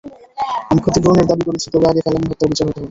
[0.69, 2.79] আমি ক্ষতিপূরণের দাবি করেছি, তবে আগে ফেলানী হত্যার বিচার হতে হবে।